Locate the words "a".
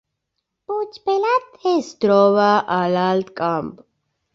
2.81-2.83